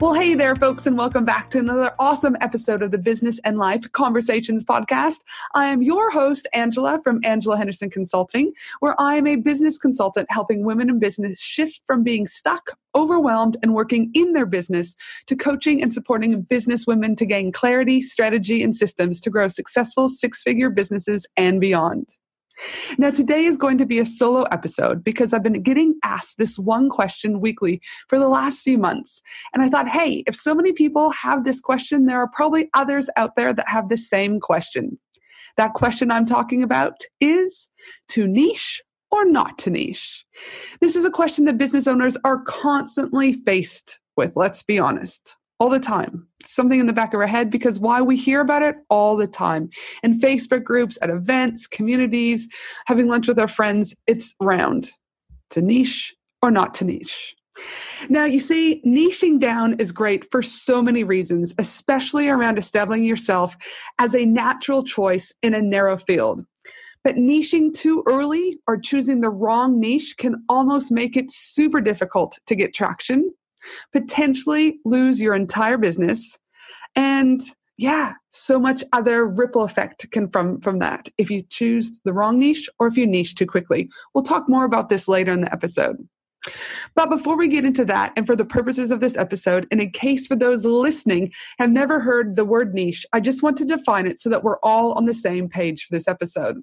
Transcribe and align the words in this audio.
Well, 0.00 0.14
hey 0.14 0.36
there, 0.36 0.54
folks, 0.54 0.86
and 0.86 0.96
welcome 0.96 1.24
back 1.24 1.50
to 1.50 1.58
another 1.58 1.92
awesome 1.98 2.36
episode 2.40 2.84
of 2.84 2.92
the 2.92 2.98
Business 2.98 3.40
and 3.42 3.58
Life 3.58 3.90
Conversations 3.90 4.64
podcast. 4.64 5.16
I 5.56 5.64
am 5.64 5.82
your 5.82 6.12
host, 6.12 6.46
Angela 6.52 7.00
from 7.02 7.18
Angela 7.24 7.56
Henderson 7.56 7.90
Consulting, 7.90 8.52
where 8.78 8.94
I 9.00 9.16
am 9.16 9.26
a 9.26 9.34
business 9.34 9.76
consultant 9.76 10.30
helping 10.30 10.64
women 10.64 10.88
in 10.88 11.00
business 11.00 11.40
shift 11.40 11.80
from 11.84 12.04
being 12.04 12.28
stuck, 12.28 12.78
overwhelmed, 12.94 13.56
and 13.60 13.74
working 13.74 14.12
in 14.14 14.34
their 14.34 14.46
business 14.46 14.94
to 15.26 15.34
coaching 15.34 15.82
and 15.82 15.92
supporting 15.92 16.42
business 16.42 16.86
women 16.86 17.16
to 17.16 17.26
gain 17.26 17.50
clarity, 17.50 18.00
strategy, 18.00 18.62
and 18.62 18.76
systems 18.76 19.20
to 19.22 19.30
grow 19.30 19.48
successful 19.48 20.08
six 20.08 20.44
figure 20.44 20.70
businesses 20.70 21.26
and 21.36 21.60
beyond. 21.60 22.06
Now, 22.98 23.10
today 23.10 23.44
is 23.44 23.56
going 23.56 23.78
to 23.78 23.86
be 23.86 23.98
a 23.98 24.04
solo 24.04 24.42
episode 24.44 25.04
because 25.04 25.32
I've 25.32 25.42
been 25.42 25.62
getting 25.62 25.98
asked 26.04 26.38
this 26.38 26.58
one 26.58 26.88
question 26.88 27.40
weekly 27.40 27.80
for 28.08 28.18
the 28.18 28.28
last 28.28 28.62
few 28.62 28.78
months. 28.78 29.22
And 29.52 29.62
I 29.62 29.68
thought, 29.68 29.88
hey, 29.88 30.24
if 30.26 30.34
so 30.36 30.54
many 30.54 30.72
people 30.72 31.10
have 31.10 31.44
this 31.44 31.60
question, 31.60 32.06
there 32.06 32.20
are 32.20 32.28
probably 32.28 32.68
others 32.74 33.08
out 33.16 33.36
there 33.36 33.52
that 33.52 33.68
have 33.68 33.88
the 33.88 33.96
same 33.96 34.40
question. 34.40 34.98
That 35.56 35.74
question 35.74 36.10
I'm 36.10 36.26
talking 36.26 36.62
about 36.62 37.02
is 37.20 37.68
to 38.08 38.26
niche 38.26 38.82
or 39.10 39.24
not 39.24 39.58
to 39.58 39.70
niche? 39.70 40.24
This 40.80 40.96
is 40.96 41.04
a 41.04 41.10
question 41.10 41.46
that 41.46 41.58
business 41.58 41.86
owners 41.86 42.16
are 42.24 42.42
constantly 42.44 43.34
faced 43.44 43.98
with, 44.16 44.36
let's 44.36 44.62
be 44.62 44.78
honest 44.78 45.36
all 45.58 45.68
the 45.68 45.80
time. 45.80 46.26
Something 46.44 46.80
in 46.80 46.86
the 46.86 46.92
back 46.92 47.14
of 47.14 47.20
our 47.20 47.26
head 47.26 47.50
because 47.50 47.80
why 47.80 48.00
we 48.00 48.16
hear 48.16 48.40
about 48.40 48.62
it 48.62 48.76
all 48.88 49.16
the 49.16 49.26
time 49.26 49.70
in 50.02 50.20
Facebook 50.20 50.64
groups, 50.64 50.98
at 51.02 51.10
events, 51.10 51.66
communities, 51.66 52.48
having 52.86 53.08
lunch 53.08 53.26
with 53.26 53.38
our 53.38 53.48
friends. 53.48 53.94
It's 54.06 54.34
round 54.40 54.90
to 55.50 55.62
niche 55.62 56.14
or 56.42 56.50
not 56.50 56.74
to 56.74 56.84
niche. 56.84 57.34
Now, 58.08 58.24
you 58.24 58.38
see, 58.38 58.80
niching 58.86 59.40
down 59.40 59.74
is 59.80 59.90
great 59.90 60.30
for 60.30 60.42
so 60.42 60.80
many 60.80 61.02
reasons, 61.02 61.54
especially 61.58 62.28
around 62.28 62.56
establishing 62.56 63.04
yourself 63.04 63.56
as 63.98 64.14
a 64.14 64.24
natural 64.24 64.84
choice 64.84 65.34
in 65.42 65.54
a 65.54 65.62
narrow 65.62 65.96
field. 65.96 66.44
But 67.02 67.16
niching 67.16 67.74
too 67.74 68.04
early 68.06 68.58
or 68.68 68.76
choosing 68.78 69.20
the 69.20 69.30
wrong 69.30 69.80
niche 69.80 70.14
can 70.18 70.44
almost 70.48 70.92
make 70.92 71.16
it 71.16 71.30
super 71.30 71.80
difficult 71.80 72.38
to 72.46 72.54
get 72.54 72.74
traction 72.74 73.32
potentially 73.92 74.78
lose 74.84 75.20
your 75.20 75.34
entire 75.34 75.78
business. 75.78 76.38
And 76.96 77.40
yeah 77.78 78.14
so 78.30 78.58
much 78.58 78.82
other 78.92 79.26
ripple 79.26 79.62
effect 79.62 80.10
can 80.10 80.28
from 80.28 80.60
from 80.60 80.80
that 80.80 81.08
if 81.16 81.30
you 81.30 81.42
choose 81.48 82.00
the 82.04 82.12
wrong 82.12 82.38
niche 82.38 82.68
or 82.78 82.88
if 82.88 82.96
you 82.96 83.06
niche 83.06 83.36
too 83.36 83.46
quickly. 83.46 83.88
We'll 84.14 84.24
talk 84.24 84.48
more 84.48 84.64
about 84.64 84.88
this 84.88 85.08
later 85.08 85.32
in 85.32 85.40
the 85.40 85.52
episode. 85.52 85.96
But 86.94 87.10
before 87.10 87.36
we 87.36 87.48
get 87.48 87.64
into 87.64 87.84
that, 87.86 88.12
and 88.16 88.26
for 88.26 88.34
the 88.34 88.44
purposes 88.44 88.90
of 88.90 89.00
this 89.00 89.16
episode, 89.16 89.66
and 89.70 89.80
in 89.80 89.90
case 89.90 90.26
for 90.26 90.36
those 90.36 90.64
listening 90.64 91.32
have 91.58 91.70
never 91.70 92.00
heard 92.00 92.36
the 92.36 92.44
word 92.44 92.74
niche, 92.74 93.04
I 93.12 93.20
just 93.20 93.42
want 93.42 93.56
to 93.58 93.64
define 93.64 94.06
it 94.06 94.18
so 94.18 94.30
that 94.30 94.42
we're 94.42 94.58
all 94.60 94.92
on 94.92 95.04
the 95.04 95.14
same 95.14 95.48
page 95.48 95.84
for 95.84 95.94
this 95.94 96.08
episode. 96.08 96.62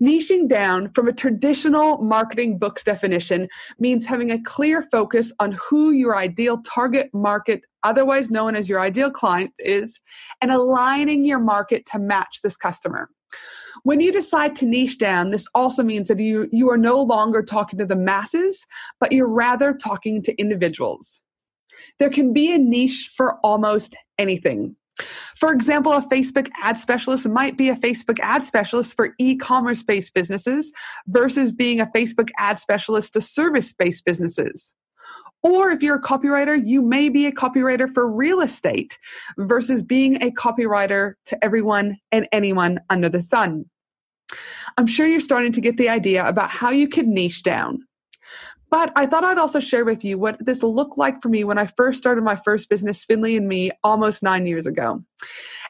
Niching 0.00 0.48
down 0.48 0.90
from 0.92 1.08
a 1.08 1.12
traditional 1.12 1.98
marketing 1.98 2.58
book's 2.58 2.84
definition 2.84 3.48
means 3.78 4.06
having 4.06 4.30
a 4.30 4.42
clear 4.42 4.82
focus 4.82 5.32
on 5.40 5.58
who 5.68 5.90
your 5.90 6.16
ideal 6.16 6.58
target 6.62 7.08
market, 7.14 7.62
otherwise 7.82 8.30
known 8.30 8.54
as 8.54 8.68
your 8.68 8.80
ideal 8.80 9.10
client, 9.10 9.52
is, 9.58 10.00
and 10.42 10.50
aligning 10.50 11.24
your 11.24 11.38
market 11.38 11.86
to 11.86 11.98
match 11.98 12.40
this 12.42 12.56
customer. 12.56 13.08
When 13.82 14.00
you 14.00 14.12
decide 14.12 14.56
to 14.56 14.66
niche 14.66 14.98
down, 14.98 15.28
this 15.28 15.46
also 15.54 15.82
means 15.82 16.08
that 16.08 16.18
you, 16.18 16.48
you 16.52 16.70
are 16.70 16.78
no 16.78 17.00
longer 17.00 17.42
talking 17.42 17.78
to 17.78 17.86
the 17.86 17.96
masses, 17.96 18.66
but 19.00 19.12
you're 19.12 19.28
rather 19.28 19.72
talking 19.72 20.22
to 20.22 20.38
individuals. 20.38 21.20
There 21.98 22.10
can 22.10 22.32
be 22.32 22.52
a 22.52 22.58
niche 22.58 23.10
for 23.14 23.38
almost 23.42 23.96
anything. 24.18 24.76
For 25.36 25.52
example, 25.52 25.92
a 25.92 26.02
Facebook 26.02 26.48
ad 26.62 26.78
specialist 26.78 27.28
might 27.28 27.56
be 27.56 27.68
a 27.68 27.76
Facebook 27.76 28.18
ad 28.20 28.46
specialist 28.46 28.94
for 28.94 29.14
e 29.18 29.36
commerce 29.36 29.82
based 29.82 30.14
businesses 30.14 30.72
versus 31.06 31.52
being 31.52 31.80
a 31.80 31.86
Facebook 31.86 32.30
ad 32.38 32.58
specialist 32.60 33.12
to 33.12 33.20
service 33.20 33.72
based 33.72 34.04
businesses. 34.04 34.74
Or 35.42 35.70
if 35.70 35.82
you're 35.82 35.96
a 35.96 36.02
copywriter, 36.02 36.60
you 36.60 36.82
may 36.82 37.08
be 37.08 37.26
a 37.26 37.32
copywriter 37.32 37.88
for 37.92 38.10
real 38.10 38.40
estate 38.40 38.98
versus 39.38 39.82
being 39.82 40.20
a 40.22 40.30
copywriter 40.32 41.14
to 41.26 41.44
everyone 41.44 41.98
and 42.10 42.26
anyone 42.32 42.80
under 42.90 43.08
the 43.08 43.20
sun. 43.20 43.66
I'm 44.76 44.86
sure 44.86 45.06
you're 45.06 45.20
starting 45.20 45.52
to 45.52 45.60
get 45.60 45.76
the 45.76 45.88
idea 45.88 46.26
about 46.26 46.50
how 46.50 46.70
you 46.70 46.88
could 46.88 47.06
niche 47.06 47.42
down. 47.42 47.85
But 48.70 48.92
I 48.96 49.06
thought 49.06 49.24
I'd 49.24 49.38
also 49.38 49.60
share 49.60 49.84
with 49.84 50.04
you 50.04 50.18
what 50.18 50.44
this 50.44 50.62
looked 50.62 50.98
like 50.98 51.22
for 51.22 51.28
me 51.28 51.44
when 51.44 51.58
I 51.58 51.66
first 51.66 51.98
started 51.98 52.24
my 52.24 52.36
first 52.36 52.68
business, 52.68 53.04
Finley 53.04 53.36
and 53.36 53.48
Me, 53.48 53.70
almost 53.84 54.22
nine 54.22 54.46
years 54.46 54.66
ago. 54.66 55.04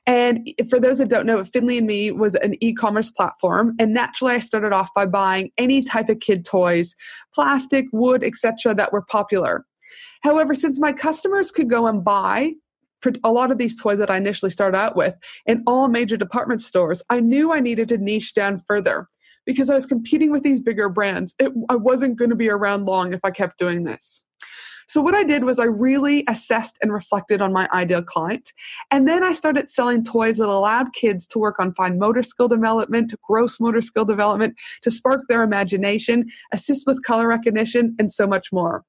And 0.07 0.49
for 0.71 0.79
those 0.79 0.99
that 0.99 1.09
don't 1.09 1.27
know, 1.27 1.43
Finley 1.45 1.79
and 1.79 1.87
Me 1.87 2.11
was 2.11 2.37
an 2.37 2.55
e 2.63 2.73
commerce 2.73 3.11
platform. 3.11 3.75
And 3.79 3.93
naturally, 3.93 4.35
I 4.35 4.39
started 4.39 4.73
off 4.73 4.95
by 4.95 5.05
buying 5.05 5.51
any 5.59 5.83
type 5.83 6.09
of 6.09 6.21
kid 6.21 6.45
toys, 6.45 6.95
plastic, 7.35 7.87
wood, 7.93 8.25
etc., 8.25 8.75
that 8.75 8.93
were 8.93 9.03
popular. 9.03 9.67
However, 10.23 10.55
since 10.55 10.81
my 10.81 10.93
customers 10.93 11.51
could 11.51 11.69
go 11.69 11.87
and 11.87 12.05
buy 12.05 12.53
a 13.23 13.31
lot 13.31 13.53
of 13.53 13.59
these 13.59 13.81
toys 13.81 13.99
that 13.99 14.11
I 14.11 14.17
initially 14.17 14.51
started 14.51 14.77
out 14.77 14.97
with 14.97 15.15
in 15.45 15.63
all 15.67 15.87
major 15.87 16.17
department 16.17 16.61
stores, 16.61 17.03
I 17.11 17.21
knew 17.21 17.53
I 17.53 17.61
needed 17.61 17.89
to 17.89 17.99
niche 17.99 18.35
down 18.35 18.63
further 18.67 19.09
because 19.47 19.71
I 19.71 19.75
was 19.75 19.87
competing 19.87 20.31
with 20.31 20.43
these 20.43 20.61
bigger 20.61 20.89
brands. 20.89 21.35
It, 21.39 21.53
I 21.69 21.77
wasn't 21.77 22.17
going 22.17 22.31
to 22.31 22.37
be 22.37 22.51
around 22.51 22.85
long 22.87 23.13
if 23.13 23.21
I 23.25 23.31
kept 23.31 23.59
doing 23.59 23.85
this. 23.85 24.25
So, 24.89 25.01
what 25.01 25.15
I 25.15 25.25
did 25.25 25.45
was 25.45 25.59
I 25.59 25.65
really 25.65 26.25
assessed 26.29 26.79
and 26.81 26.93
reflected 26.93 27.41
on 27.41 27.53
my 27.53 27.69
ideal 27.73 28.03
client. 28.03 28.53
And 28.91 29.09
then 29.09 29.25
I 29.25 29.33
started 29.33 29.69
selling 29.69 30.05
toys 30.05 30.39
that 30.39 30.49
allowed 30.49 30.93
kids 30.93 31.27
to 31.29 31.39
work 31.39 31.59
on 31.59 31.75
fine 31.75 31.99
motor 31.99 32.23
skill 32.23 32.47
development, 32.47 33.13
gross 33.27 33.59
motor 33.59 33.81
skill 33.81 34.05
development, 34.05 34.55
to 34.83 34.91
spark 34.91 35.23
their 35.29 35.43
imagination, 35.43 36.27
assist 36.53 36.87
with 36.87 37.03
color 37.03 37.27
recognition, 37.27 37.97
and 37.99 38.13
so 38.13 38.27
much 38.27 38.53
more. 38.53 38.85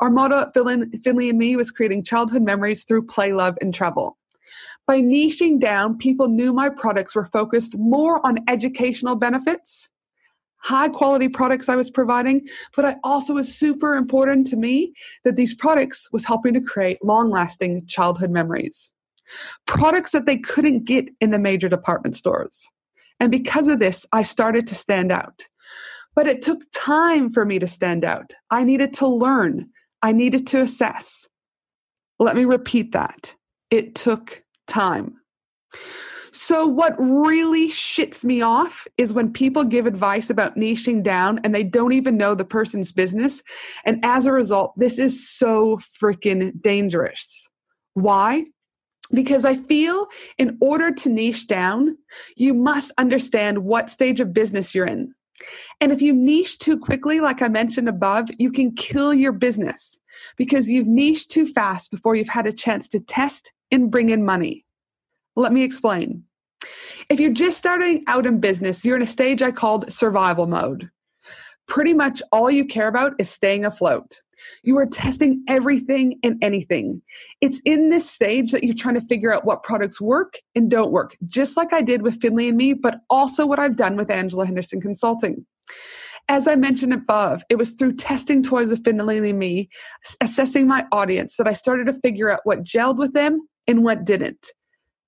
Our 0.00 0.10
motto 0.10 0.40
at 0.42 0.54
Finley 1.02 1.30
and 1.30 1.38
Me 1.38 1.56
was 1.56 1.70
creating 1.70 2.04
childhood 2.04 2.42
memories 2.42 2.84
through 2.84 3.06
play, 3.06 3.32
love, 3.32 3.56
and 3.60 3.74
travel. 3.74 4.18
By 4.86 5.00
niching 5.00 5.58
down, 5.58 5.98
people 5.98 6.28
knew 6.28 6.52
my 6.52 6.68
products 6.68 7.14
were 7.14 7.26
focused 7.26 7.76
more 7.76 8.24
on 8.24 8.38
educational 8.48 9.16
benefits, 9.16 9.90
high 10.58 10.88
quality 10.88 11.28
products 11.28 11.68
I 11.68 11.76
was 11.76 11.90
providing, 11.90 12.46
but 12.74 12.84
I 12.84 12.96
also 13.02 13.34
was 13.34 13.52
super 13.52 13.96
important 13.96 14.46
to 14.48 14.56
me 14.56 14.92
that 15.24 15.36
these 15.36 15.54
products 15.54 16.08
was 16.12 16.24
helping 16.24 16.54
to 16.54 16.60
create 16.60 17.04
long 17.04 17.30
lasting 17.30 17.86
childhood 17.86 18.30
memories. 18.30 18.92
Products 19.66 20.12
that 20.12 20.26
they 20.26 20.38
couldn't 20.38 20.84
get 20.84 21.08
in 21.20 21.30
the 21.30 21.38
major 21.38 21.68
department 21.68 22.14
stores. 22.14 22.68
And 23.18 23.30
because 23.30 23.66
of 23.66 23.80
this, 23.80 24.06
I 24.12 24.22
started 24.22 24.66
to 24.68 24.74
stand 24.76 25.10
out. 25.10 25.42
But 26.14 26.28
it 26.28 26.42
took 26.42 26.62
time 26.72 27.32
for 27.32 27.44
me 27.44 27.58
to 27.58 27.66
stand 27.66 28.04
out. 28.04 28.32
I 28.50 28.62
needed 28.62 28.92
to 28.94 29.08
learn. 29.08 29.68
I 30.02 30.12
needed 30.12 30.46
to 30.48 30.60
assess. 30.60 31.28
Let 32.18 32.36
me 32.36 32.44
repeat 32.44 32.92
that. 32.92 33.34
It 33.70 33.94
took 33.94 34.42
time. 34.66 35.16
So, 36.32 36.66
what 36.66 36.94
really 36.98 37.70
shits 37.70 38.22
me 38.22 38.42
off 38.42 38.86
is 38.98 39.14
when 39.14 39.32
people 39.32 39.64
give 39.64 39.86
advice 39.86 40.28
about 40.28 40.56
niching 40.56 41.02
down 41.02 41.40
and 41.42 41.54
they 41.54 41.62
don't 41.62 41.92
even 41.92 42.18
know 42.18 42.34
the 42.34 42.44
person's 42.44 42.92
business. 42.92 43.42
And 43.86 44.04
as 44.04 44.26
a 44.26 44.32
result, 44.32 44.74
this 44.76 44.98
is 44.98 45.26
so 45.26 45.78
freaking 45.78 46.60
dangerous. 46.60 47.48
Why? 47.94 48.44
Because 49.14 49.46
I 49.46 49.54
feel 49.54 50.08
in 50.36 50.58
order 50.60 50.92
to 50.92 51.08
niche 51.08 51.46
down, 51.46 51.96
you 52.36 52.52
must 52.52 52.92
understand 52.98 53.64
what 53.64 53.88
stage 53.88 54.20
of 54.20 54.34
business 54.34 54.74
you're 54.74 54.86
in. 54.86 55.14
And 55.80 55.92
if 55.92 56.00
you 56.00 56.12
niche 56.12 56.58
too 56.58 56.78
quickly, 56.78 57.20
like 57.20 57.42
I 57.42 57.48
mentioned 57.48 57.88
above, 57.88 58.28
you 58.38 58.50
can 58.50 58.74
kill 58.74 59.12
your 59.12 59.32
business 59.32 60.00
because 60.36 60.70
you've 60.70 60.86
niched 60.86 61.30
too 61.30 61.46
fast 61.46 61.90
before 61.90 62.14
you've 62.14 62.28
had 62.28 62.46
a 62.46 62.52
chance 62.52 62.88
to 62.88 63.00
test 63.00 63.52
and 63.70 63.90
bring 63.90 64.10
in 64.10 64.24
money. 64.24 64.64
Let 65.34 65.52
me 65.52 65.62
explain. 65.62 66.24
If 67.08 67.20
you're 67.20 67.32
just 67.32 67.58
starting 67.58 68.04
out 68.06 68.26
in 68.26 68.40
business, 68.40 68.84
you're 68.84 68.96
in 68.96 69.02
a 69.02 69.06
stage 69.06 69.42
I 69.42 69.52
called 69.52 69.92
survival 69.92 70.46
mode. 70.46 70.90
Pretty 71.66 71.92
much 71.92 72.22
all 72.32 72.50
you 72.50 72.64
care 72.64 72.88
about 72.88 73.14
is 73.18 73.30
staying 73.30 73.64
afloat. 73.64 74.20
You 74.62 74.78
are 74.78 74.86
testing 74.86 75.42
everything 75.48 76.18
and 76.22 76.38
anything. 76.42 77.02
It's 77.40 77.60
in 77.64 77.88
this 77.88 78.08
stage 78.10 78.52
that 78.52 78.64
you're 78.64 78.74
trying 78.74 78.94
to 78.94 79.00
figure 79.00 79.32
out 79.32 79.44
what 79.44 79.62
products 79.62 80.00
work 80.00 80.38
and 80.54 80.70
don't 80.70 80.92
work, 80.92 81.16
just 81.26 81.56
like 81.56 81.72
I 81.72 81.82
did 81.82 82.02
with 82.02 82.20
Finley 82.20 82.48
and 82.48 82.56
me, 82.56 82.74
but 82.74 83.00
also 83.08 83.46
what 83.46 83.58
I've 83.58 83.76
done 83.76 83.96
with 83.96 84.10
Angela 84.10 84.46
Henderson 84.46 84.80
Consulting. 84.80 85.46
As 86.28 86.48
I 86.48 86.56
mentioned 86.56 86.92
above, 86.92 87.44
it 87.48 87.56
was 87.56 87.74
through 87.74 87.94
testing 87.94 88.42
toys 88.42 88.70
with 88.70 88.84
Finley 88.84 89.18
and 89.18 89.38
me, 89.38 89.68
assessing 90.20 90.66
my 90.66 90.84
audience, 90.90 91.36
that 91.36 91.46
I 91.46 91.52
started 91.52 91.86
to 91.86 92.00
figure 92.00 92.30
out 92.30 92.40
what 92.44 92.64
gelled 92.64 92.98
with 92.98 93.12
them 93.12 93.48
and 93.68 93.84
what 93.84 94.04
didn't, 94.04 94.48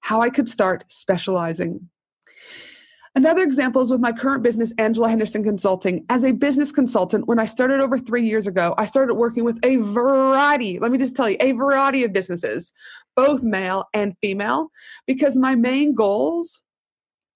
how 0.00 0.20
I 0.20 0.30
could 0.30 0.48
start 0.48 0.84
specializing. 0.88 1.88
Another 3.14 3.42
example 3.42 3.82
is 3.82 3.90
with 3.90 4.00
my 4.00 4.12
current 4.12 4.42
business, 4.42 4.72
Angela 4.78 5.08
Henderson 5.08 5.42
Consulting. 5.42 6.04
As 6.08 6.24
a 6.24 6.32
business 6.32 6.70
consultant, 6.70 7.26
when 7.26 7.38
I 7.38 7.46
started 7.46 7.80
over 7.80 7.98
three 7.98 8.26
years 8.26 8.46
ago, 8.46 8.74
I 8.78 8.84
started 8.84 9.14
working 9.14 9.44
with 9.44 9.58
a 9.62 9.76
variety, 9.76 10.78
let 10.78 10.90
me 10.90 10.98
just 10.98 11.16
tell 11.16 11.28
you, 11.28 11.36
a 11.40 11.52
variety 11.52 12.04
of 12.04 12.12
businesses, 12.12 12.72
both 13.16 13.42
male 13.42 13.86
and 13.94 14.14
female, 14.20 14.70
because 15.06 15.36
my 15.36 15.54
main 15.54 15.94
goals 15.94 16.62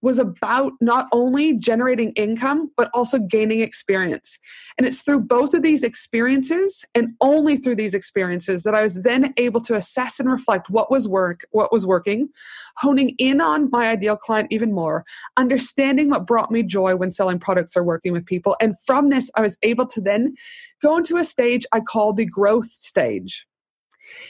was 0.02 0.19
about 0.19 0.72
not 0.81 1.08
only 1.12 1.54
generating 1.54 2.12
income, 2.12 2.70
but 2.76 2.90
also 2.93 3.19
gaining 3.19 3.60
experience. 3.60 4.38
And 4.76 4.87
it's 4.87 5.00
through 5.00 5.20
both 5.20 5.54
of 5.54 5.62
these 5.62 5.84
experiences 5.84 6.84
and 6.94 7.14
only 7.20 7.56
through 7.56 7.76
these 7.76 7.94
experiences 7.94 8.64
that 8.64 8.75
I 8.75 8.82
was 8.82 9.02
then 9.02 9.32
able 9.37 9.60
to 9.62 9.76
assess 9.76 10.19
and 10.19 10.31
reflect 10.31 10.69
what 10.69 10.90
was 10.90 11.06
work, 11.06 11.44
what 11.52 11.72
was 11.72 11.87
working, 11.87 12.28
honing 12.76 13.10
in 13.19 13.40
on 13.40 13.70
my 13.70 13.88
ideal 13.88 14.16
client 14.16 14.49
even 14.50 14.72
more, 14.72 15.04
understanding 15.37 16.10
what 16.10 16.26
brought 16.26 16.50
me 16.50 16.64
joy 16.64 16.96
when 16.96 17.12
selling 17.12 17.38
products 17.38 17.76
or 17.76 17.84
working 17.84 18.12
with 18.12 18.26
people. 18.26 18.56
And 18.60 18.78
from 18.81 19.08
this, 19.08 19.31
I 19.37 19.40
was 19.40 19.56
able 19.62 19.87
to 19.87 20.00
then 20.00 20.34
go 20.82 20.96
into 20.96 21.16
a 21.16 21.25
stage 21.25 21.64
I 21.72 21.81
call 21.81 22.12
the 22.12 22.26
growth 22.26 22.70
stage. 22.70 23.46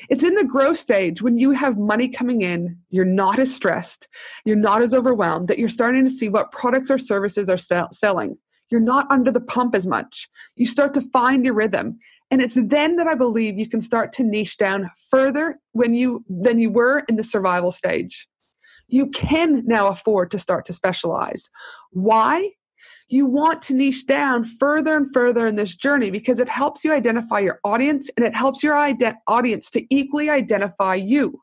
It's 0.08 0.24
in 0.24 0.34
the 0.34 0.44
growth 0.44 0.78
stage 0.78 1.22
when 1.22 1.38
you 1.38 1.52
have 1.52 1.78
money 1.78 2.08
coming 2.08 2.42
in, 2.42 2.78
you're 2.90 3.04
not 3.04 3.38
as 3.38 3.54
stressed, 3.54 4.08
you're 4.44 4.56
not 4.56 4.82
as 4.82 4.94
overwhelmed, 4.94 5.48
that 5.48 5.58
you're 5.58 5.68
starting 5.68 6.04
to 6.04 6.10
see 6.10 6.28
what 6.28 6.52
products 6.52 6.90
or 6.90 6.98
services 6.98 7.48
are 7.48 7.58
sell- 7.58 7.92
selling. 7.92 8.38
You're 8.70 8.80
not 8.80 9.10
under 9.10 9.30
the 9.30 9.40
pump 9.40 9.74
as 9.74 9.86
much. 9.86 10.28
You 10.56 10.66
start 10.66 10.94
to 10.94 11.02
find 11.02 11.44
your 11.44 11.54
rhythm. 11.54 11.98
And 12.30 12.40
it's 12.40 12.56
then 12.58 12.96
that 12.96 13.06
I 13.06 13.14
believe 13.14 13.58
you 13.58 13.68
can 13.68 13.82
start 13.82 14.12
to 14.14 14.24
niche 14.24 14.56
down 14.56 14.90
further 15.10 15.58
when 15.72 15.92
you 15.92 16.24
than 16.26 16.58
you 16.58 16.70
were 16.70 17.04
in 17.06 17.16
the 17.16 17.22
survival 17.22 17.70
stage. 17.70 18.26
You 18.88 19.08
can 19.08 19.62
now 19.66 19.88
afford 19.88 20.30
to 20.30 20.38
start 20.38 20.64
to 20.66 20.72
specialize. 20.72 21.50
Why? 21.90 22.52
You 23.08 23.26
want 23.26 23.62
to 23.62 23.74
niche 23.74 24.06
down 24.06 24.44
further 24.44 24.96
and 24.96 25.12
further 25.12 25.46
in 25.46 25.54
this 25.54 25.74
journey 25.74 26.10
because 26.10 26.38
it 26.38 26.48
helps 26.48 26.84
you 26.84 26.92
identify 26.92 27.38
your 27.38 27.60
audience 27.64 28.10
and 28.16 28.24
it 28.24 28.34
helps 28.34 28.62
your 28.62 28.74
ide- 28.74 29.16
audience 29.26 29.70
to 29.70 29.84
equally 29.94 30.30
identify 30.30 30.94
you. 30.94 31.42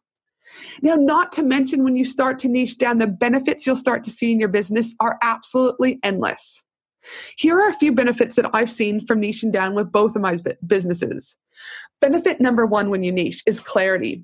Now, 0.82 0.96
not 0.96 1.32
to 1.34 1.44
mention 1.44 1.84
when 1.84 1.96
you 1.96 2.06
start 2.06 2.40
to 2.40 2.50
niche 2.50 2.78
down, 2.78 2.98
the 2.98 3.08
benefits 3.08 3.68
you'll 3.68 3.76
start 3.76 4.04
to 4.06 4.12
see 4.12 4.32
in 4.32 4.40
your 4.40 4.50
business 4.50 4.96
are 5.00 5.20
absolutely 5.22 6.00
endless. 6.04 6.64
Here 7.38 7.58
are 7.60 7.70
a 7.70 7.74
few 7.74 7.92
benefits 7.92 8.36
that 8.36 8.50
I've 8.54 8.72
seen 8.72 9.06
from 9.06 9.22
niching 9.22 9.52
down 9.52 9.74
with 9.74 9.92
both 9.92 10.16
of 10.16 10.22
my 10.22 10.38
businesses. 10.66 11.38
Benefit 12.02 12.42
number 12.42 12.66
one 12.66 12.90
when 12.90 13.04
you 13.04 13.12
niche 13.12 13.44
is 13.46 13.60
clarity 13.60 14.24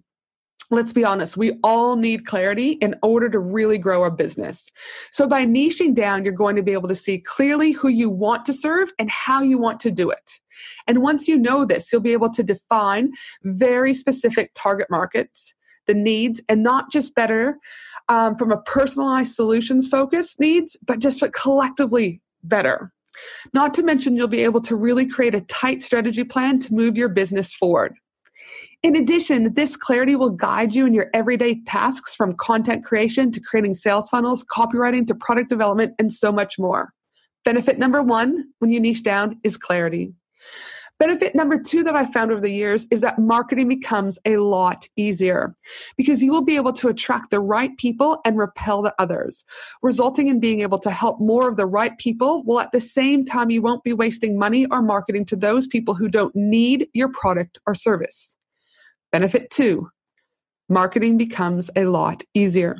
let's 0.71 0.93
be 0.93 1.05
honest, 1.05 1.37
we 1.37 1.59
all 1.63 1.95
need 1.95 2.25
clarity 2.25 2.71
in 2.81 2.95
order 3.03 3.29
to 3.29 3.39
really 3.39 3.77
grow 3.77 4.01
our 4.01 4.11
business. 4.11 4.71
So 5.11 5.27
by 5.27 5.45
niching 5.45 5.93
down, 5.93 6.23
you're 6.23 6.33
going 6.33 6.55
to 6.55 6.63
be 6.63 6.73
able 6.73 6.89
to 6.89 6.95
see 6.95 7.19
clearly 7.19 7.71
who 7.71 7.87
you 7.87 8.09
want 8.09 8.45
to 8.45 8.53
serve 8.53 8.91
and 8.97 9.09
how 9.09 9.41
you 9.41 9.57
want 9.57 9.79
to 9.81 9.91
do 9.91 10.09
it. 10.09 10.39
And 10.87 11.01
once 11.01 11.27
you 11.27 11.37
know 11.37 11.65
this, 11.65 11.91
you'll 11.91 12.01
be 12.01 12.13
able 12.13 12.31
to 12.31 12.43
define 12.43 13.11
very 13.43 13.93
specific 13.93 14.51
target 14.55 14.87
markets, 14.89 15.53
the 15.85 15.93
needs, 15.93 16.41
and 16.49 16.63
not 16.63 16.91
just 16.91 17.13
better 17.13 17.57
um, 18.09 18.35
from 18.35 18.51
a 18.51 18.61
personalized 18.61 19.35
solutions 19.35 19.87
focused 19.87 20.39
needs, 20.39 20.77
but 20.85 20.99
just 20.99 21.23
collectively 21.33 22.21
better. 22.43 22.91
Not 23.53 23.73
to 23.75 23.83
mention, 23.83 24.15
you'll 24.15 24.27
be 24.27 24.43
able 24.43 24.61
to 24.61 24.75
really 24.75 25.05
create 25.05 25.35
a 25.35 25.41
tight 25.41 25.83
strategy 25.83 26.23
plan 26.23 26.59
to 26.59 26.73
move 26.73 26.97
your 26.97 27.09
business 27.09 27.53
forward. 27.53 27.95
In 28.85 28.95
addition, 28.95 29.55
this 29.55 29.75
clarity 29.75 30.15
will 30.15 30.29
guide 30.29 30.75
you 30.75 30.85
in 30.85 30.93
your 30.93 31.09
everyday 31.11 31.59
tasks 31.63 32.13
from 32.13 32.35
content 32.35 32.85
creation 32.85 33.31
to 33.31 33.39
creating 33.39 33.73
sales 33.73 34.09
funnels, 34.09 34.45
copywriting 34.45 35.07
to 35.07 35.15
product 35.15 35.49
development, 35.49 35.95
and 35.97 36.13
so 36.13 36.31
much 36.31 36.59
more. 36.59 36.93
Benefit 37.43 37.79
number 37.79 38.03
one 38.03 38.43
when 38.59 38.71
you 38.71 38.79
niche 38.79 39.01
down 39.01 39.39
is 39.43 39.57
clarity. 39.57 40.13
Benefit 40.99 41.33
number 41.33 41.59
two 41.59 41.81
that 41.81 41.95
I 41.95 42.05
found 42.05 42.29
over 42.29 42.39
the 42.39 42.51
years 42.51 42.85
is 42.91 43.01
that 43.01 43.17
marketing 43.17 43.69
becomes 43.69 44.19
a 44.23 44.37
lot 44.37 44.87
easier 44.95 45.55
because 45.97 46.21
you 46.21 46.31
will 46.31 46.45
be 46.45 46.55
able 46.55 46.73
to 46.73 46.87
attract 46.87 47.31
the 47.31 47.39
right 47.39 47.75
people 47.77 48.19
and 48.23 48.37
repel 48.37 48.83
the 48.83 48.93
others, 48.99 49.45
resulting 49.81 50.27
in 50.27 50.39
being 50.39 50.59
able 50.59 50.77
to 50.77 50.91
help 50.91 51.19
more 51.19 51.49
of 51.49 51.57
the 51.57 51.65
right 51.65 51.97
people 51.97 52.43
while 52.43 52.59
at 52.59 52.71
the 52.71 52.79
same 52.79 53.25
time 53.25 53.49
you 53.49 53.63
won't 53.63 53.83
be 53.83 53.93
wasting 53.93 54.37
money 54.37 54.67
or 54.67 54.83
marketing 54.83 55.25
to 55.25 55.35
those 55.35 55.65
people 55.65 55.95
who 55.95 56.07
don't 56.07 56.35
need 56.35 56.87
your 56.93 57.09
product 57.09 57.57
or 57.65 57.73
service. 57.73 58.37
Benefit 59.15 59.49
two, 59.49 59.89
marketing 60.67 61.17
becomes 61.17 61.71
a 61.77 61.85
lot 61.85 62.25
easier. 62.33 62.75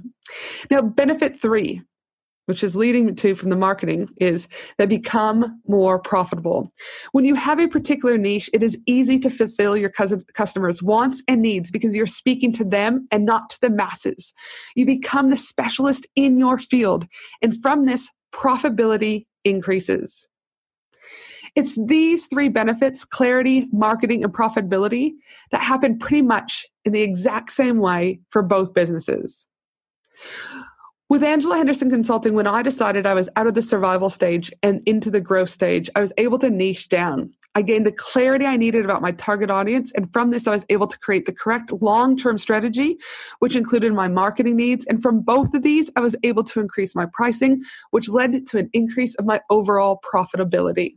Now, 0.69 0.81
benefit 0.81 1.39
three, 1.39 1.81
which 2.47 2.61
is 2.61 2.75
leading 2.75 3.15
to 3.15 3.35
from 3.35 3.49
the 3.49 3.55
marketing, 3.55 4.09
is 4.17 4.49
they 4.77 4.85
become 4.85 5.61
more 5.65 5.97
profitable. 5.97 6.73
When 7.13 7.23
you 7.23 7.35
have 7.35 7.57
a 7.61 7.69
particular 7.69 8.17
niche, 8.17 8.49
it 8.51 8.63
is 8.63 8.77
easy 8.85 9.17
to 9.19 9.29
fulfill 9.29 9.77
your 9.77 9.93
customers' 10.33 10.83
wants 10.83 11.23
and 11.29 11.41
needs 11.41 11.71
because 11.71 11.95
you're 11.95 12.05
speaking 12.05 12.51
to 12.51 12.65
them 12.65 13.07
and 13.11 13.23
not 13.23 13.49
to 13.51 13.57
the 13.61 13.69
masses. 13.69 14.33
You 14.75 14.85
become 14.85 15.29
the 15.29 15.37
specialist 15.37 16.05
in 16.17 16.37
your 16.37 16.59
field, 16.59 17.07
and 17.41 17.61
from 17.61 17.85
this, 17.85 18.09
profitability 18.33 19.25
increases. 19.45 20.27
It's 21.55 21.75
these 21.87 22.25
three 22.27 22.49
benefits 22.49 23.05
clarity, 23.05 23.67
marketing, 23.71 24.23
and 24.23 24.33
profitability 24.33 25.13
that 25.51 25.61
happen 25.61 25.97
pretty 25.97 26.21
much 26.21 26.65
in 26.83 26.91
the 26.91 27.01
exact 27.01 27.51
same 27.51 27.79
way 27.79 28.19
for 28.29 28.43
both 28.43 28.73
businesses. 28.73 29.47
With 31.07 31.23
Angela 31.23 31.57
Henderson 31.57 31.91
Consulting, 31.91 32.33
when 32.33 32.47
I 32.47 32.63
decided 32.63 33.05
I 33.05 33.13
was 33.13 33.29
out 33.35 33.45
of 33.45 33.53
the 33.53 33.61
survival 33.61 34.09
stage 34.09 34.51
and 34.63 34.81
into 34.87 35.11
the 35.11 35.21
growth 35.21 35.51
stage, 35.51 35.87
I 35.95 36.01
was 36.01 36.11
able 36.17 36.39
to 36.39 36.49
niche 36.49 36.89
down. 36.89 37.31
I 37.53 37.61
gained 37.61 37.85
the 37.85 37.91
clarity 37.91 38.45
I 38.45 38.57
needed 38.57 38.83
about 38.83 39.03
my 39.03 39.11
target 39.11 39.51
audience. 39.51 39.91
And 39.95 40.11
from 40.11 40.31
this, 40.31 40.47
I 40.47 40.51
was 40.51 40.65
able 40.69 40.87
to 40.87 40.99
create 40.99 41.25
the 41.25 41.31
correct 41.31 41.71
long 41.71 42.17
term 42.17 42.39
strategy, 42.39 42.97
which 43.37 43.55
included 43.55 43.93
my 43.93 44.07
marketing 44.07 44.55
needs. 44.55 44.83
And 44.87 45.01
from 45.01 45.21
both 45.21 45.53
of 45.53 45.61
these, 45.61 45.91
I 45.95 46.01
was 46.01 46.15
able 46.23 46.43
to 46.43 46.59
increase 46.59 46.95
my 46.95 47.05
pricing, 47.13 47.61
which 47.91 48.09
led 48.09 48.47
to 48.47 48.57
an 48.57 48.69
increase 48.73 49.13
of 49.15 49.25
my 49.25 49.41
overall 49.51 50.01
profitability. 50.11 50.95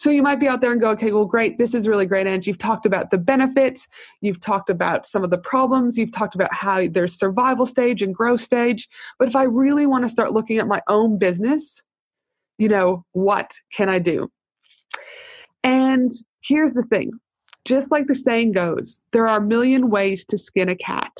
So 0.00 0.08
you 0.08 0.22
might 0.22 0.40
be 0.40 0.48
out 0.48 0.62
there 0.62 0.72
and 0.72 0.80
go, 0.80 0.92
okay, 0.92 1.12
well, 1.12 1.26
great. 1.26 1.58
This 1.58 1.74
is 1.74 1.86
really 1.86 2.06
great. 2.06 2.26
And 2.26 2.46
you've 2.46 2.56
talked 2.56 2.86
about 2.86 3.10
the 3.10 3.18
benefits. 3.18 3.86
You've 4.22 4.40
talked 4.40 4.70
about 4.70 5.04
some 5.04 5.22
of 5.22 5.28
the 5.28 5.36
problems. 5.36 5.98
You've 5.98 6.10
talked 6.10 6.34
about 6.34 6.54
how 6.54 6.88
there's 6.88 7.18
survival 7.18 7.66
stage 7.66 8.00
and 8.00 8.14
growth 8.14 8.40
stage. 8.40 8.88
But 9.18 9.28
if 9.28 9.36
I 9.36 9.42
really 9.42 9.84
want 9.84 10.04
to 10.04 10.08
start 10.08 10.32
looking 10.32 10.56
at 10.56 10.66
my 10.66 10.80
own 10.88 11.18
business, 11.18 11.82
you 12.56 12.66
know, 12.66 13.04
what 13.12 13.52
can 13.74 13.90
I 13.90 13.98
do? 13.98 14.30
And 15.64 16.10
here's 16.40 16.72
the 16.72 16.84
thing 16.84 17.10
just 17.66 17.90
like 17.90 18.06
the 18.06 18.14
saying 18.14 18.52
goes, 18.52 18.98
there 19.12 19.28
are 19.28 19.36
a 19.36 19.46
million 19.46 19.90
ways 19.90 20.24
to 20.30 20.38
skin 20.38 20.70
a 20.70 20.76
cat. 20.76 21.12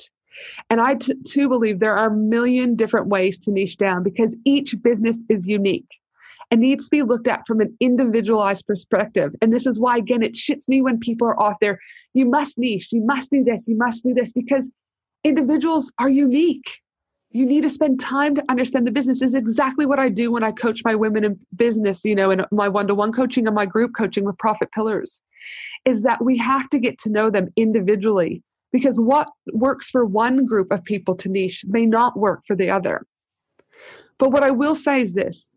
And 0.70 0.80
I 0.80 0.94
t- 0.94 1.12
too 1.26 1.50
believe 1.50 1.80
there 1.80 1.98
are 1.98 2.08
a 2.08 2.16
million 2.16 2.76
different 2.76 3.08
ways 3.08 3.36
to 3.40 3.50
niche 3.50 3.76
down 3.76 4.02
because 4.02 4.38
each 4.46 4.74
business 4.82 5.22
is 5.28 5.46
unique 5.46 6.00
and 6.50 6.60
needs 6.60 6.86
to 6.86 6.90
be 6.90 7.02
looked 7.02 7.28
at 7.28 7.46
from 7.46 7.60
an 7.60 7.76
individualized 7.80 8.66
perspective. 8.66 9.32
And 9.40 9.52
this 9.52 9.66
is 9.66 9.80
why, 9.80 9.96
again, 9.96 10.22
it 10.22 10.34
shits 10.34 10.68
me 10.68 10.82
when 10.82 10.98
people 10.98 11.28
are 11.28 11.40
off 11.40 11.56
there. 11.60 11.78
You 12.14 12.26
must 12.26 12.58
niche, 12.58 12.88
you 12.90 13.04
must 13.04 13.30
do 13.30 13.44
this, 13.44 13.68
you 13.68 13.76
must 13.76 14.02
do 14.02 14.12
this, 14.14 14.32
because 14.32 14.68
individuals 15.22 15.92
are 15.98 16.08
unique. 16.08 16.78
You 17.30 17.46
need 17.46 17.60
to 17.62 17.68
spend 17.68 18.00
time 18.00 18.34
to 18.34 18.44
understand 18.48 18.86
the 18.86 18.90
business. 18.90 19.22
Is 19.22 19.36
exactly 19.36 19.86
what 19.86 20.00
I 20.00 20.08
do 20.08 20.32
when 20.32 20.42
I 20.42 20.50
coach 20.50 20.82
my 20.84 20.96
women 20.96 21.22
in 21.22 21.38
business, 21.54 22.04
you 22.04 22.16
know, 22.16 22.32
in 22.32 22.44
my 22.50 22.66
one-to-one 22.66 23.12
coaching 23.12 23.46
and 23.46 23.54
my 23.54 23.66
group 23.66 23.92
coaching 23.96 24.24
with 24.24 24.36
profit 24.38 24.72
pillars, 24.72 25.20
is 25.84 26.02
that 26.02 26.24
we 26.24 26.36
have 26.38 26.68
to 26.70 26.80
get 26.80 26.98
to 26.98 27.08
know 27.08 27.30
them 27.30 27.48
individually 27.56 28.42
because 28.72 29.00
what 29.00 29.28
works 29.52 29.90
for 29.90 30.04
one 30.04 30.44
group 30.44 30.72
of 30.72 30.82
people 30.84 31.14
to 31.16 31.28
niche 31.28 31.64
may 31.68 31.86
not 31.86 32.18
work 32.18 32.42
for 32.46 32.56
the 32.56 32.70
other. 32.70 33.06
But 34.18 34.32
what 34.32 34.42
I 34.42 34.50
will 34.50 34.74
say 34.74 35.00
is 35.00 35.14
this 35.14 35.48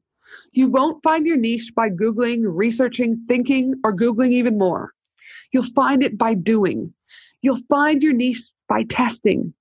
you 0.54 0.70
won't 0.70 1.04
find 1.04 1.26
your 1.26 1.38
niche 1.38 1.74
by 1.76 1.90
Googling, 1.90 2.42
researching, 2.46 3.24
thinking, 3.28 3.76
or 3.84 3.96
Googling 3.96 4.32
even 4.32 4.58
more. 4.58 4.92
You'll 5.52 5.64
find 5.64 6.04
it 6.04 6.18
by 6.18 6.34
doing. 6.34 6.94
You'll 7.42 7.60
find 7.70 8.02
your 8.02 8.14
niche 8.14 8.50
by 8.70 8.84
testing. 8.84 9.54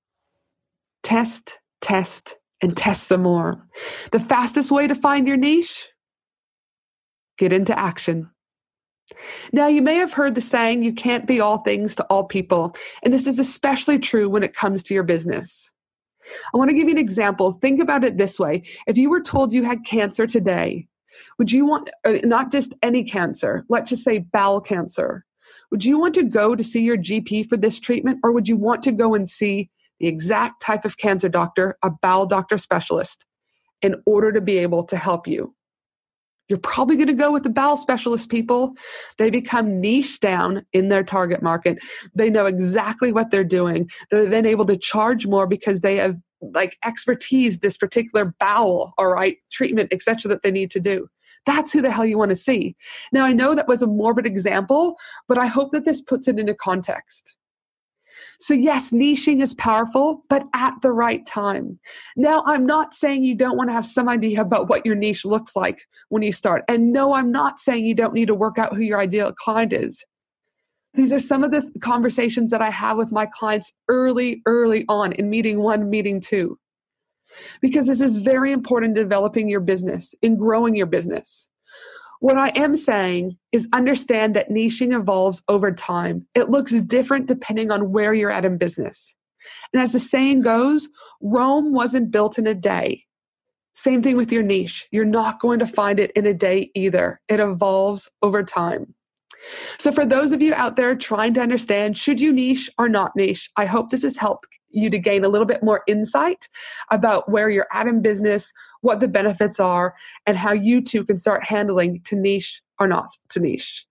Test, 1.02 1.58
test, 1.80 2.36
and 2.60 2.76
test 2.76 3.08
some 3.08 3.22
more. 3.22 3.66
The 4.12 4.20
fastest 4.20 4.70
way 4.70 4.86
to 4.86 4.94
find 4.94 5.26
your 5.26 5.36
niche? 5.36 5.88
get 7.42 7.52
into 7.52 7.76
action. 7.76 8.30
Now, 9.52 9.66
you 9.66 9.82
may 9.82 9.96
have 9.96 10.12
heard 10.12 10.36
the 10.36 10.40
saying, 10.40 10.84
you 10.84 10.92
can't 10.92 11.26
be 11.26 11.40
all 11.40 11.58
things 11.58 11.96
to 11.96 12.04
all 12.04 12.24
people. 12.24 12.76
And 13.02 13.12
this 13.12 13.26
is 13.26 13.40
especially 13.40 13.98
true 13.98 14.28
when 14.28 14.44
it 14.44 14.54
comes 14.54 14.84
to 14.84 14.94
your 14.94 15.02
business. 15.02 15.71
I 16.52 16.56
want 16.56 16.70
to 16.70 16.74
give 16.74 16.88
you 16.88 16.94
an 16.94 16.98
example. 16.98 17.52
Think 17.52 17.80
about 17.80 18.04
it 18.04 18.18
this 18.18 18.38
way 18.38 18.62
if 18.86 18.96
you 18.96 19.10
were 19.10 19.20
told 19.20 19.52
you 19.52 19.64
had 19.64 19.84
cancer 19.84 20.26
today, 20.26 20.88
would 21.38 21.52
you 21.52 21.66
want, 21.66 21.90
uh, 22.04 22.18
not 22.24 22.50
just 22.50 22.74
any 22.82 23.04
cancer, 23.04 23.64
let's 23.68 23.90
just 23.90 24.04
say 24.04 24.18
bowel 24.18 24.60
cancer, 24.60 25.24
would 25.70 25.84
you 25.84 25.98
want 25.98 26.14
to 26.14 26.22
go 26.22 26.54
to 26.54 26.64
see 26.64 26.82
your 26.82 26.96
GP 26.96 27.48
for 27.48 27.56
this 27.56 27.80
treatment 27.80 28.20
or 28.22 28.32
would 28.32 28.48
you 28.48 28.56
want 28.56 28.82
to 28.84 28.92
go 28.92 29.14
and 29.14 29.28
see 29.28 29.70
the 30.00 30.06
exact 30.06 30.62
type 30.62 30.84
of 30.84 30.98
cancer 30.98 31.28
doctor, 31.28 31.76
a 31.82 31.90
bowel 31.90 32.26
doctor 32.26 32.58
specialist, 32.58 33.24
in 33.80 33.96
order 34.06 34.32
to 34.32 34.40
be 34.40 34.58
able 34.58 34.84
to 34.84 34.96
help 34.96 35.26
you? 35.26 35.54
You're 36.48 36.58
probably 36.58 36.96
going 36.96 37.08
to 37.08 37.14
go 37.14 37.32
with 37.32 37.44
the 37.44 37.50
bowel 37.50 37.76
specialist 37.76 38.28
people. 38.28 38.74
They 39.18 39.30
become 39.30 39.80
niche 39.80 40.20
down 40.20 40.66
in 40.72 40.88
their 40.88 41.04
target 41.04 41.42
market. 41.42 41.78
They 42.14 42.30
know 42.30 42.46
exactly 42.46 43.12
what 43.12 43.30
they're 43.30 43.44
doing. 43.44 43.88
They're 44.10 44.28
then 44.28 44.46
able 44.46 44.64
to 44.66 44.76
charge 44.76 45.26
more 45.26 45.46
because 45.46 45.80
they 45.80 45.96
have 45.96 46.16
like 46.40 46.76
expertise, 46.84 47.60
this 47.60 47.76
particular 47.76 48.34
bowel, 48.40 48.94
all 48.98 49.12
right, 49.12 49.36
treatment, 49.50 49.92
etc., 49.92 50.28
that 50.28 50.42
they 50.42 50.50
need 50.50 50.70
to 50.72 50.80
do. 50.80 51.08
That's 51.46 51.72
who 51.72 51.80
the 51.80 51.90
hell 51.90 52.06
you 52.06 52.18
want 52.18 52.30
to 52.30 52.36
see. 52.36 52.76
Now, 53.12 53.24
I 53.24 53.32
know 53.32 53.54
that 53.54 53.68
was 53.68 53.82
a 53.82 53.86
morbid 53.86 54.26
example, 54.26 54.96
but 55.28 55.38
I 55.38 55.46
hope 55.46 55.72
that 55.72 55.84
this 55.84 56.00
puts 56.00 56.28
it 56.28 56.38
into 56.38 56.54
context. 56.54 57.36
So, 58.42 58.54
yes, 58.54 58.90
niching 58.90 59.40
is 59.40 59.54
powerful, 59.54 60.24
but 60.28 60.48
at 60.52 60.74
the 60.82 60.90
right 60.90 61.24
time. 61.24 61.78
Now, 62.16 62.42
I'm 62.44 62.66
not 62.66 62.92
saying 62.92 63.22
you 63.22 63.36
don't 63.36 63.56
want 63.56 63.70
to 63.70 63.72
have 63.72 63.86
some 63.86 64.08
idea 64.08 64.40
about 64.40 64.68
what 64.68 64.84
your 64.84 64.96
niche 64.96 65.24
looks 65.24 65.54
like 65.54 65.82
when 66.08 66.22
you 66.22 66.32
start. 66.32 66.64
And 66.66 66.92
no, 66.92 67.12
I'm 67.12 67.30
not 67.30 67.60
saying 67.60 67.86
you 67.86 67.94
don't 67.94 68.14
need 68.14 68.26
to 68.26 68.34
work 68.34 68.58
out 68.58 68.74
who 68.74 68.80
your 68.80 68.98
ideal 68.98 69.32
client 69.32 69.72
is. 69.72 70.04
These 70.94 71.12
are 71.12 71.20
some 71.20 71.44
of 71.44 71.52
the 71.52 71.72
conversations 71.84 72.50
that 72.50 72.60
I 72.60 72.70
have 72.70 72.96
with 72.96 73.12
my 73.12 73.26
clients 73.26 73.72
early, 73.88 74.42
early 74.44 74.86
on 74.88 75.12
in 75.12 75.30
meeting 75.30 75.60
one, 75.60 75.88
meeting 75.88 76.20
two. 76.20 76.58
Because 77.60 77.86
this 77.86 78.00
is 78.00 78.16
very 78.16 78.50
important 78.50 78.98
in 78.98 79.04
developing 79.04 79.48
your 79.48 79.60
business, 79.60 80.16
in 80.20 80.36
growing 80.36 80.74
your 80.74 80.86
business. 80.86 81.48
What 82.22 82.38
I 82.38 82.50
am 82.50 82.76
saying 82.76 83.36
is 83.50 83.66
understand 83.72 84.36
that 84.36 84.48
niching 84.48 84.96
evolves 84.96 85.42
over 85.48 85.72
time. 85.72 86.28
It 86.36 86.50
looks 86.50 86.70
different 86.70 87.26
depending 87.26 87.72
on 87.72 87.90
where 87.90 88.14
you're 88.14 88.30
at 88.30 88.44
in 88.44 88.58
business. 88.58 89.16
And 89.72 89.82
as 89.82 89.90
the 89.90 89.98
saying 89.98 90.42
goes, 90.42 90.88
Rome 91.20 91.72
wasn't 91.72 92.12
built 92.12 92.38
in 92.38 92.46
a 92.46 92.54
day. 92.54 93.06
Same 93.74 94.04
thing 94.04 94.16
with 94.16 94.30
your 94.30 94.44
niche. 94.44 94.86
You're 94.92 95.04
not 95.04 95.40
going 95.40 95.58
to 95.58 95.66
find 95.66 95.98
it 95.98 96.12
in 96.12 96.24
a 96.24 96.32
day 96.32 96.70
either. 96.76 97.20
It 97.26 97.40
evolves 97.40 98.08
over 98.22 98.44
time. 98.44 98.94
So, 99.78 99.92
for 99.92 100.04
those 100.04 100.32
of 100.32 100.42
you 100.42 100.54
out 100.54 100.76
there 100.76 100.94
trying 100.94 101.34
to 101.34 101.40
understand 101.40 101.98
should 101.98 102.20
you 102.20 102.32
niche 102.32 102.70
or 102.78 102.88
not 102.88 103.14
niche, 103.16 103.50
I 103.56 103.66
hope 103.66 103.90
this 103.90 104.02
has 104.02 104.16
helped 104.16 104.46
you 104.70 104.90
to 104.90 104.98
gain 104.98 105.24
a 105.24 105.28
little 105.28 105.46
bit 105.46 105.62
more 105.62 105.82
insight 105.86 106.48
about 106.90 107.28
where 107.28 107.50
you're 107.50 107.68
at 107.72 107.86
in 107.86 108.02
business, 108.02 108.52
what 108.80 109.00
the 109.00 109.08
benefits 109.08 109.60
are, 109.60 109.94
and 110.26 110.36
how 110.36 110.52
you 110.52 110.82
too 110.82 111.04
can 111.04 111.16
start 111.16 111.44
handling 111.44 112.00
to 112.04 112.16
niche 112.16 112.62
or 112.78 112.88
not 112.88 113.10
to 113.30 113.40
niche. 113.40 113.86